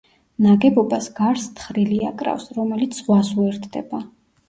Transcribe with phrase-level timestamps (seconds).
[0.45, 4.07] ნაგებობას გარს თხრილი აკრავს, რომელიც ზღვას უერთდება.